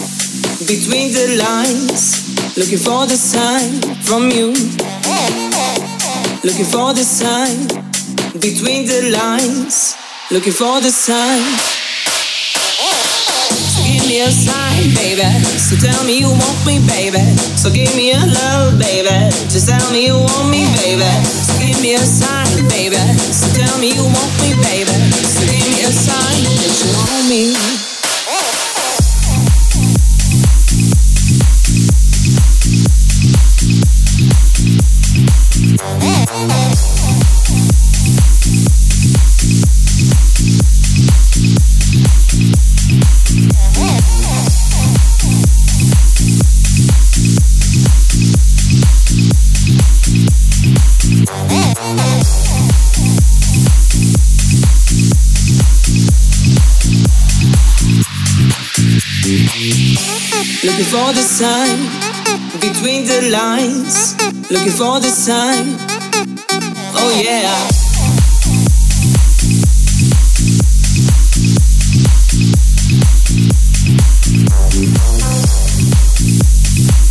between 0.68 1.16
the 1.16 1.40
lines. 1.40 2.36
Looking 2.60 2.84
for 2.84 3.08
the 3.08 3.16
sign 3.16 3.80
from 4.04 4.28
you. 4.28 4.52
Looking 6.44 6.68
for 6.68 6.92
the 6.92 7.08
sign 7.08 7.64
between 8.44 8.84
the 8.84 9.16
lines. 9.16 9.96
Looking 10.32 10.52
for 10.52 10.84
the 10.84 10.92
sign. 10.92 11.40
So 13.56 13.88
give 13.88 14.04
me 14.04 14.20
a 14.20 14.28
sign, 14.28 14.92
baby. 15.00 15.32
So 15.56 15.80
tell 15.80 16.04
me 16.04 16.20
you 16.20 16.28
want 16.28 16.60
me, 16.68 16.84
baby. 16.84 17.24
So 17.56 17.72
give 17.72 17.96
me 17.96 18.12
a 18.12 18.20
love, 18.20 18.84
baby. 18.84 19.32
Just 19.48 19.72
tell 19.72 19.88
me 19.96 20.12
you 20.12 20.20
want 20.20 20.52
me, 20.52 20.68
baby. 20.84 21.08
So 21.24 21.56
give 21.56 21.80
me 21.80 21.96
a 21.96 22.04
sign, 22.04 22.68
baby. 22.68 23.00
So 23.32 23.48
tell 23.56 23.80
me 23.80 23.96
you 23.96 24.04
want 24.04 24.34
me, 24.44 24.60
baby. 24.60 24.92
So 25.24 25.40
give 25.48 25.72
me 25.72 25.88
a 25.88 25.92
sign 25.96 26.44
that 26.52 26.74
you 26.84 26.92
want 27.00 27.24
me. 27.32 27.73
For 60.94 61.12
the 61.12 61.24
sign 61.24 61.80
between 62.62 63.08
the 63.08 63.32
lines. 63.32 64.14
Looking 64.52 64.72
for 64.72 65.00
the 65.00 65.10
sign. 65.10 65.76
Oh 66.96 67.12
yeah. 67.18 67.50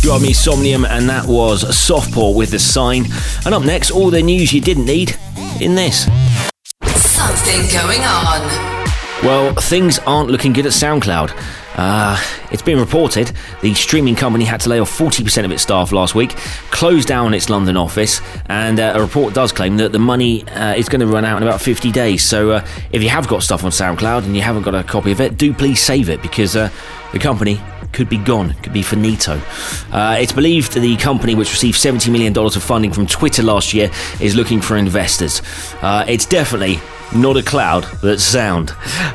You 0.01 0.11
are 0.11 0.19
me, 0.21 0.31
Somnium, 0.31 0.85
and 0.85 1.09
that 1.09 1.25
was 1.25 1.65
Softpaw 1.65 2.35
with 2.35 2.51
the 2.51 2.59
sign. 2.59 3.07
And 3.45 3.53
up 3.53 3.65
next, 3.65 3.91
all 3.91 4.09
the 4.09 4.23
news 4.23 4.53
you 4.53 4.61
didn't 4.61 4.85
need 4.85 5.17
in 5.59 5.75
this. 5.75 6.07
Something 6.95 7.67
going 7.77 8.01
on. 8.03 8.83
Well, 9.23 9.53
things 9.55 9.99
aren't 9.99 10.29
looking 10.29 10.53
good 10.53 10.65
at 10.65 10.71
SoundCloud. 10.71 11.62
Uh, 11.75 12.21
it's 12.51 12.61
been 12.61 12.79
reported 12.79 13.31
the 13.61 13.73
streaming 13.73 14.15
company 14.15 14.45
had 14.45 14.61
to 14.61 14.69
lay 14.69 14.79
off 14.79 14.95
40% 14.95 15.45
of 15.45 15.51
its 15.51 15.63
staff 15.63 15.91
last 15.91 16.15
week, 16.15 16.31
close 16.69 17.05
down 17.05 17.33
its 17.33 17.49
London 17.49 17.77
office, 17.77 18.21
and 18.47 18.79
uh, 18.79 18.93
a 18.95 19.01
report 19.01 19.33
does 19.33 19.51
claim 19.51 19.77
that 19.77 19.91
the 19.91 19.99
money 19.99 20.47
uh, 20.49 20.75
is 20.75 20.89
going 20.89 21.01
to 21.01 21.07
run 21.07 21.25
out 21.25 21.37
in 21.37 21.47
about 21.47 21.61
50 21.61 21.91
days. 21.91 22.23
So 22.23 22.51
uh, 22.51 22.67
if 22.91 23.01
you 23.01 23.09
have 23.09 23.27
got 23.27 23.43
stuff 23.43 23.63
on 23.63 23.71
SoundCloud 23.71 24.25
and 24.25 24.35
you 24.35 24.41
haven't 24.41 24.63
got 24.63 24.75
a 24.75 24.83
copy 24.83 25.11
of 25.11 25.21
it, 25.21 25.37
do 25.37 25.53
please 25.53 25.81
save 25.81 26.09
it 26.09 26.21
because 26.21 26.55
uh, 26.55 26.69
the 27.11 27.19
company 27.19 27.59
could 27.93 28.09
be 28.09 28.17
gone, 28.17 28.53
could 28.55 28.73
be 28.73 28.83
finito. 28.83 29.39
Uh, 29.91 30.17
it's 30.19 30.33
believed 30.33 30.73
the 30.73 30.97
company, 30.97 31.35
which 31.35 31.51
received 31.51 31.77
$70 31.77 32.11
million 32.11 32.37
of 32.37 32.63
funding 32.63 32.91
from 32.91 33.07
Twitter 33.07 33.43
last 33.43 33.73
year, 33.73 33.89
is 34.19 34.35
looking 34.35 34.59
for 34.59 34.75
investors. 34.75 35.41
Uh, 35.81 36.03
it's 36.07 36.25
definitely 36.25 36.79
not 37.15 37.37
a 37.37 37.43
cloud 37.43 37.83
that's 38.01 38.23
sound. 38.23 38.71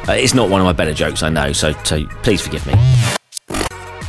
Uh, 0.09 0.13
it's 0.13 0.35
not 0.35 0.49
one 0.49 0.61
of 0.61 0.65
my 0.65 0.73
better 0.73 0.95
jokes, 0.95 1.23
I 1.23 1.29
know, 1.29 1.53
so, 1.53 1.73
so 1.85 2.05
please 2.23 2.41
forgive 2.41 2.67
me. 2.67 3.18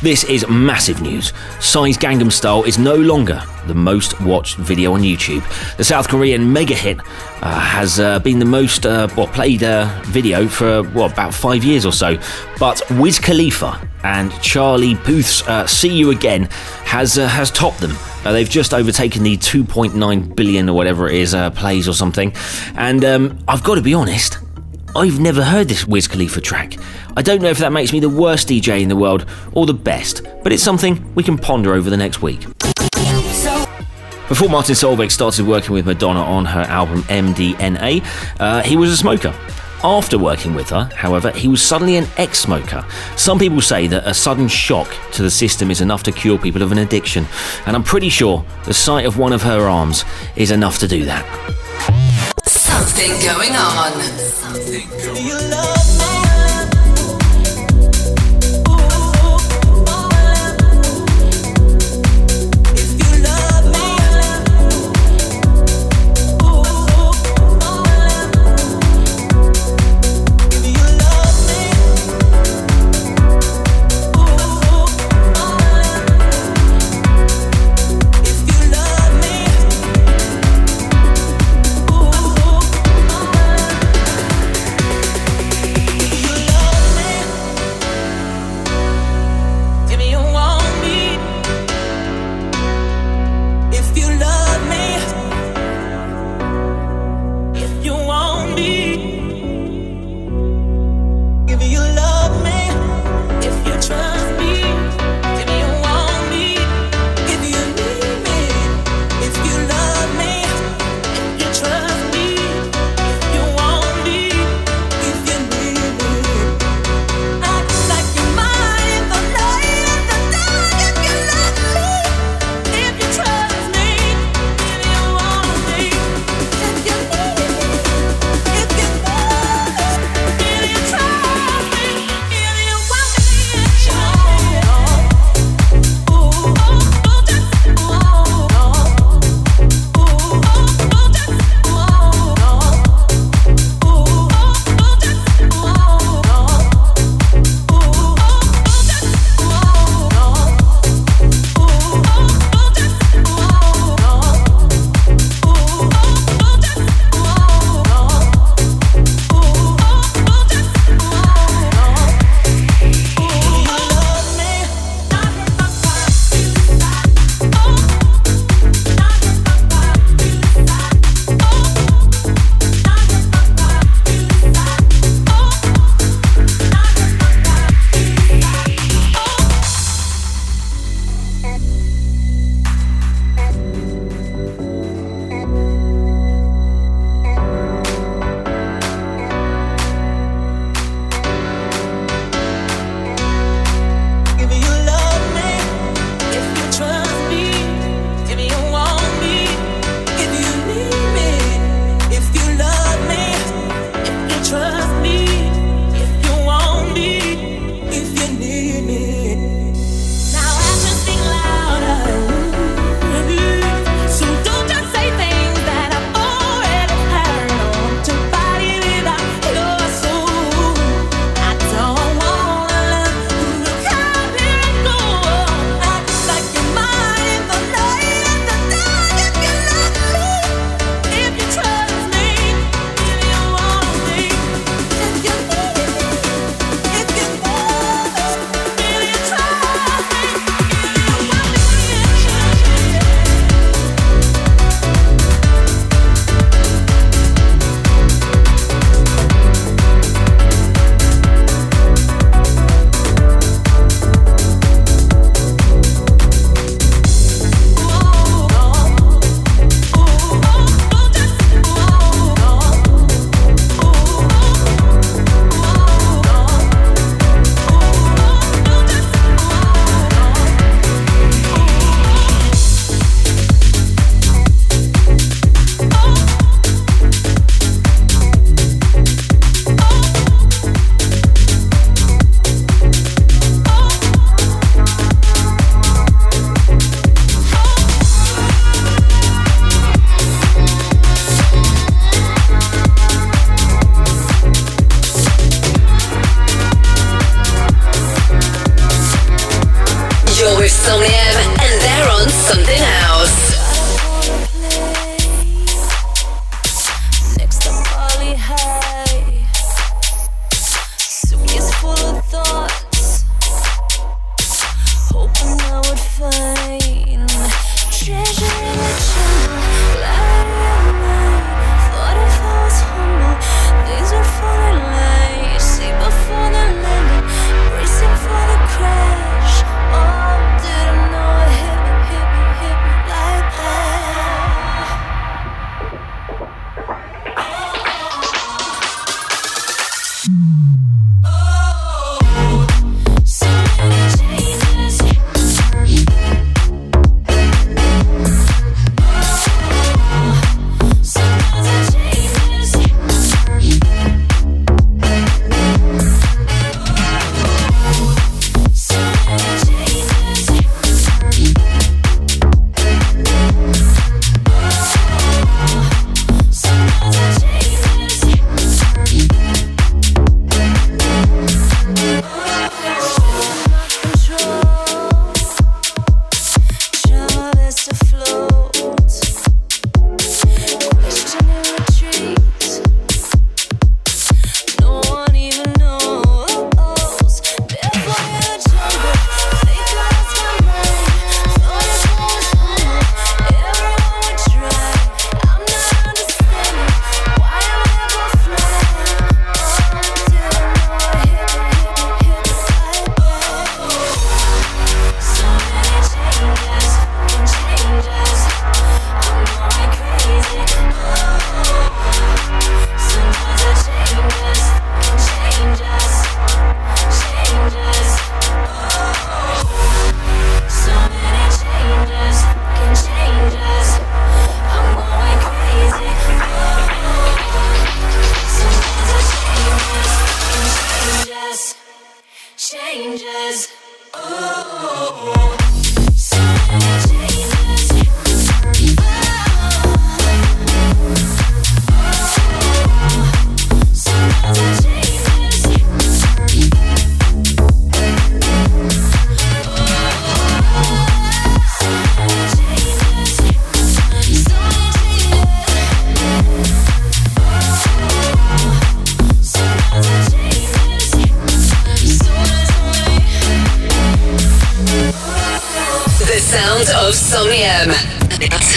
This 0.02 0.24
is 0.24 0.48
massive 0.48 1.02
news. 1.02 1.34
Psy's 1.60 1.98
Gangnam 1.98 2.32
Style 2.32 2.64
is 2.64 2.78
no 2.78 2.94
longer 2.94 3.42
the 3.66 3.74
most 3.74 4.18
watched 4.22 4.56
video 4.56 4.94
on 4.94 5.02
YouTube. 5.02 5.44
The 5.76 5.84
South 5.84 6.08
Korean 6.08 6.50
mega 6.50 6.74
hit 6.74 6.98
uh, 7.42 7.60
has 7.60 8.00
uh, 8.00 8.18
been 8.20 8.38
the 8.38 8.46
most 8.46 8.86
uh, 8.86 9.08
well, 9.14 9.26
played 9.26 9.62
uh, 9.62 10.00
video 10.06 10.48
for 10.48 10.84
what 10.84 11.12
about 11.12 11.34
five 11.34 11.64
years 11.64 11.84
or 11.84 11.92
so. 11.92 12.16
But 12.58 12.80
Wiz 12.92 13.18
Khalifa 13.18 13.86
and 14.02 14.32
Charlie 14.40 14.94
Puth's 14.94 15.46
uh, 15.46 15.66
"See 15.66 15.92
You 15.92 16.12
Again" 16.12 16.44
has 16.86 17.18
uh, 17.18 17.28
has 17.28 17.50
topped 17.50 17.80
them. 17.80 17.92
They've 18.24 18.48
just 18.48 18.72
overtaken 18.72 19.22
the 19.22 19.36
2.9 19.36 20.34
billion 20.34 20.70
or 20.70 20.72
whatever 20.74 21.08
it 21.08 21.16
is 21.16 21.34
plays 21.54 21.86
or 21.86 21.92
something. 21.92 22.34
And 22.74 23.04
um, 23.04 23.38
I've 23.46 23.62
got 23.62 23.74
to 23.74 23.82
be 23.82 23.92
honest, 23.92 24.38
I've 24.96 25.20
never 25.20 25.42
heard 25.42 25.68
this 25.68 25.86
Wiz 25.86 26.08
Khalifa 26.08 26.40
track. 26.40 26.76
I 27.16 27.22
don't 27.22 27.40
know 27.40 27.48
if 27.48 27.58
that 27.58 27.72
makes 27.72 27.92
me 27.92 28.00
the 28.00 28.08
worst 28.08 28.48
DJ 28.48 28.82
in 28.82 28.88
the 28.88 28.96
world 28.96 29.24
or 29.52 29.64
the 29.64 29.74
best, 29.74 30.22
but 30.42 30.52
it's 30.52 30.64
something 30.64 31.14
we 31.14 31.22
can 31.22 31.38
ponder 31.38 31.74
over 31.74 31.88
the 31.88 31.96
next 31.96 32.22
week. 32.22 32.40
Before 34.28 34.48
Martin 34.48 34.74
Solveig 34.74 35.12
started 35.12 35.46
working 35.46 35.74
with 35.74 35.86
Madonna 35.86 36.20
on 36.20 36.44
her 36.44 36.62
album 36.62 37.02
MDNA, 37.02 38.04
uh, 38.40 38.62
he 38.62 38.76
was 38.76 38.90
a 38.90 38.96
smoker. 38.96 39.32
After 39.84 40.18
working 40.18 40.54
with 40.54 40.70
her, 40.70 40.90
however, 40.94 41.30
he 41.30 41.46
was 41.46 41.62
suddenly 41.62 41.96
an 41.96 42.06
ex 42.16 42.40
smoker. 42.40 42.84
Some 43.16 43.38
people 43.38 43.60
say 43.60 43.86
that 43.86 44.06
a 44.06 44.12
sudden 44.12 44.48
shock 44.48 44.94
to 45.12 45.22
the 45.22 45.30
system 45.30 45.70
is 45.70 45.80
enough 45.80 46.02
to 46.02 46.12
cure 46.12 46.36
people 46.36 46.62
of 46.62 46.72
an 46.72 46.78
addiction, 46.78 47.26
and 47.64 47.76
I'm 47.76 47.84
pretty 47.84 48.08
sure 48.08 48.44
the 48.64 48.74
sight 48.74 49.06
of 49.06 49.18
one 49.18 49.32
of 49.32 49.42
her 49.42 49.68
arms 49.68 50.04
is 50.36 50.50
enough 50.50 50.78
to 50.80 50.88
do 50.88 51.04
that. 51.04 52.09
Something 52.70 53.12
going 53.26 53.56
on. 53.56 53.92
If 55.16 55.79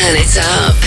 Turn 0.04 0.18
it 0.18 0.38
up. 0.38 0.83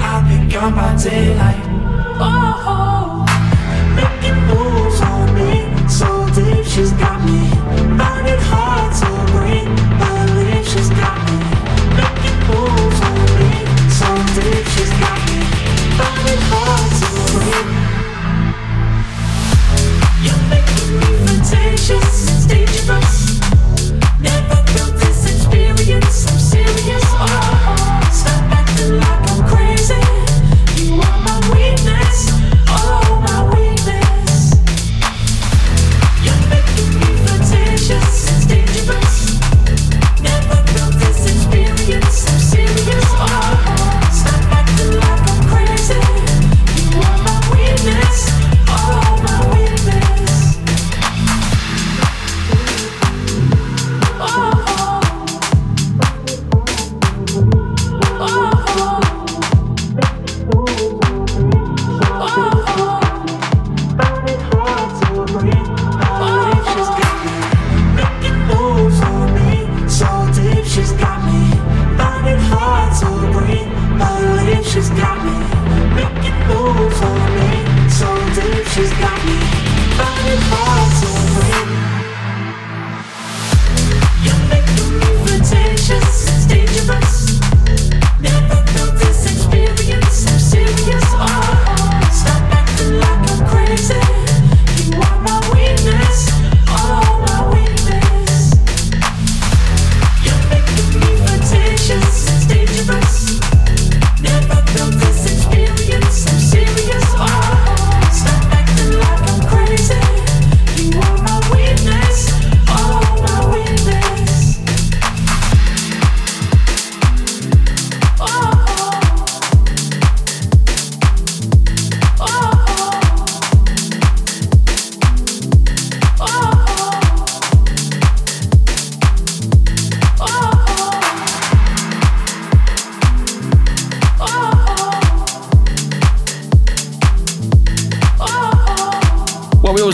I'll 0.00 0.22
be 0.28 0.52
gone 0.52 0.74
by 0.74 0.96
daylight. 1.02 1.64
Oh, 2.20 2.64
oh. 2.66 2.97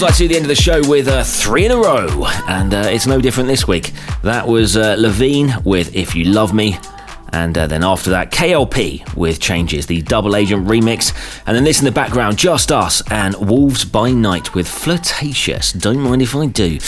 Like 0.05 0.17
to 0.17 0.29
the 0.29 0.37
end 0.37 0.45
of 0.45 0.49
the 0.49 0.55
show 0.55 0.87
with 0.87 1.09
uh, 1.09 1.25
three 1.25 1.65
in 1.65 1.71
a 1.71 1.77
row, 1.77 2.27
and 2.47 2.75
uh, 2.75 2.89
it's 2.89 3.07
no 3.07 3.23
different 3.23 3.49
this 3.49 3.67
week. 3.67 3.93
That 4.23 4.47
was 4.47 4.77
uh, 4.77 4.97
Levine 4.99 5.55
with 5.65 5.97
If 5.97 6.15
You 6.15 6.27
Love 6.27 6.53
Me, 6.53 6.77
and 7.33 7.57
uh, 7.57 7.67
then 7.67 7.83
after 7.83 8.11
that, 8.11 8.31
KLP 8.31 9.17
with 9.17 9.41
Changes, 9.41 9.87
the 9.87 10.03
Double 10.03 10.37
Agent 10.37 10.67
remix, 10.67 11.15
and 11.47 11.57
then 11.57 11.65
this 11.65 11.79
in 11.79 11.87
the 11.87 11.91
background, 11.91 12.37
Just 12.37 12.71
Us 12.71 13.03
and 13.11 13.35
Wolves 13.49 13.87
by 13.87 14.11
Night 14.11 14.55
with 14.55 14.69
Flirtatious. 14.69 15.73
Don't 15.73 16.01
mind 16.01 16.21
if 16.21 16.37
I 16.37 16.49
do. 16.49 16.79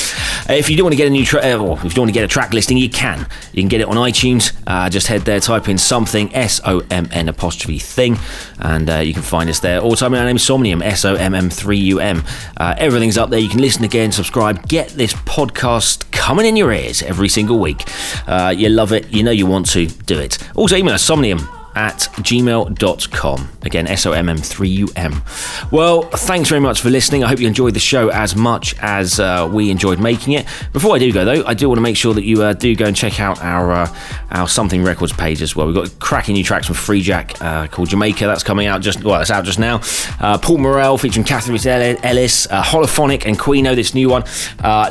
Uh, 0.49 0.53
if 0.53 0.71
you 0.71 0.77
do 0.77 0.85
want 0.85 0.93
to 0.93 0.97
get 0.97 1.07
a 1.07 1.11
new 1.11 1.25
track, 1.25 1.45
or 1.61 1.77
if 1.77 1.85
you 1.85 1.91
do 1.91 2.01
want 2.01 2.09
to 2.09 2.15
get 2.15 2.25
a 2.25 2.29
track 2.29 2.53
listing, 2.53 2.77
you 2.77 2.89
can. 2.89 3.27
You 3.53 3.63
can 3.63 3.69
get 3.69 3.81
it 3.81 3.89
on 3.89 3.97
iTunes. 3.97 4.53
Uh, 4.67 4.89
just 4.89 5.09
head 5.09 5.23
there, 5.23 5.41
type 5.41 5.69
in 5.69 5.79
something 5.79 6.33
S 6.35 6.61
O 6.65 6.83
M 6.91 7.09
N 7.11 7.29
apostrophe 7.29 7.79
thing, 7.79 8.17
and 8.59 8.89
uh, 8.89 8.99
you 8.99 9.13
can 9.13 9.23
find 9.23 9.51
us 9.51 9.61
there. 9.61 9.81
Also, 9.81 10.09
my 10.09 10.25
name 10.25 10.37
is 10.37 10.43
Somnium 10.43 10.83
S 10.83 11.05
O 11.05 11.15
M 11.15 11.35
M 11.35 11.51
3 11.51 11.79
U 11.79 12.01
M. 12.01 12.23
Uh, 12.57 12.75
everything's 12.79 13.19
up 13.19 13.31
there. 13.31 13.41
You 13.41 13.49
can 13.49 13.61
listen 13.61 13.85
again, 13.85 14.13
subscribe, 14.13 14.69
get 14.69 14.91
this 14.91 15.15
podcast 15.15 16.11
coming 16.13 16.47
in 16.47 16.57
your 16.57 16.73
ears 16.73 17.03
every 17.03 17.29
single 17.29 17.59
week. 17.59 17.83
Uh, 18.27 18.55
you 18.57 18.69
love 18.69 18.93
it. 18.93 19.13
You 19.13 19.23
know 19.23 19.31
you 19.33 19.47
want 19.47 19.67
to 19.71 19.87
do 19.87 20.19
it. 20.19 20.39
Also, 20.55 20.77
email 20.77 20.95
us 20.95 21.03
somnium 21.03 21.49
at 21.77 21.99
gmail.com. 22.17 23.49
Again, 23.63 23.87
S 23.87 24.07
O 24.07 24.13
M 24.13 24.29
M 24.29 24.39
3 24.39 24.69
U 24.69 24.89
M. 24.97 25.23
Well, 25.71 26.03
thanks 26.03 26.49
very 26.49 26.61
much 26.61 26.81
for 26.81 26.91
listening. 26.91 27.23
I 27.23 27.29
hope 27.29 27.39
you 27.39 27.47
enjoyed 27.47 27.75
the 27.75 27.81
show 27.81 28.09
as 28.09 28.35
much 28.35 28.75
as 28.81 29.21
uh, 29.21 29.49
we 29.53 29.71
enjoyed 29.71 30.01
making 30.01 30.33
it. 30.33 30.47
Before 30.73 30.97
I 30.97 30.99
do 30.99 31.13
go, 31.13 31.25
though, 31.25 31.45
I 31.45 31.55
do 31.55 31.69
want 31.69 31.79
to 31.79 31.83
make 31.83 31.97
sure 31.97 32.15
that 32.15 32.25
you 32.25 32.43
uh, 32.43 32.55
do 32.55 32.75
go 32.75 32.87
and 32.87 32.97
check 32.97 33.21
out 33.21 33.41
our 33.43 33.71
uh, 33.71 33.97
our 34.31 34.49
Something 34.49 34.83
Records 34.83 35.13
page 35.13 35.43
as 35.43 35.55
well. 35.55 35.67
We've 35.67 35.75
got 35.75 35.99
cracking 36.01 36.35
new 36.35 36.45
tracks 36.45 36.67
from 36.67 36.77
Free 36.77 37.03
Jack 37.03 37.41
uh, 37.43 37.67
called 37.67 37.91
Jamaica. 37.91 38.27
That's 38.27 38.43
coming 38.43 38.67
out 38.67 38.81
just, 38.81 39.05
well, 39.05 39.21
it's 39.21 39.31
out 39.31 39.45
just 39.45 39.59
now. 39.59 39.81
Uh, 40.19 40.39
Paul 40.39 40.59
Morrell 40.59 40.97
featuring 40.99 41.25
Catherine 41.25 41.59
Ellis, 42.03 42.47
uh, 42.51 42.63
Holophonic 42.63 43.27
and 43.27 43.39
Queeno, 43.39 43.75
this 43.75 43.95
new 43.95 44.09
one. 44.09 44.25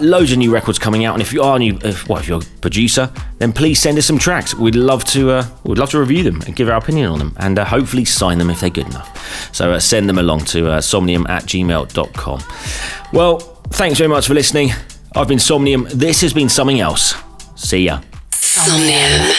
Loads 0.02 0.32
of 0.32 0.38
new 0.38 0.54
records 0.54 0.78
coming 0.78 1.04
out. 1.06 1.14
And 1.14 1.22
if 1.22 1.34
you 1.34 1.42
are 1.42 1.58
new, 1.58 1.78
if, 1.84 2.08
well, 2.08 2.20
if 2.20 2.28
you're 2.28 2.42
a 2.42 2.60
producer, 2.62 3.12
then 3.38 3.52
please 3.52 3.80
send 3.80 3.98
us 3.98 4.06
some 4.06 4.18
tracks. 4.18 4.54
We'd 4.54 4.76
love 4.76 5.04
to, 5.06 5.32
uh, 5.32 5.48
we'd 5.64 5.78
love 5.78 5.90
to 5.92 6.00
review 6.00 6.24
them 6.24 6.42
and 6.44 6.56
give 6.56 6.70
our 6.70 6.78
opinion 6.78 7.08
on 7.12 7.20
them 7.20 7.36
and 7.38 7.60
uh, 7.60 7.66
hopefully 7.66 8.06
sign 8.06 8.38
them 8.38 8.50
if 8.50 8.62
they're 8.62 8.70
good 8.70 8.88
enough. 8.88 9.54
So 9.54 9.74
uh, 9.74 9.80
send 9.80 10.08
them 10.08 10.18
along 10.18 10.46
to 10.46 10.72
uh, 10.72 10.82
somnium 10.82 11.26
at 11.28 11.44
gmail.com. 11.44 12.42
Well, 13.14 13.40
thanks 13.70 13.98
very 13.98 14.10
much 14.10 14.28
for 14.28 14.34
listening. 14.34 14.72
I've 15.16 15.28
been 15.28 15.40
Somnium. 15.40 15.88
This 15.90 16.22
has 16.22 16.34
been 16.34 16.50
something 16.50 16.80
else. 16.80 17.16
See 17.56 17.86
ya. 17.86 18.02
Somnium. 18.32 19.32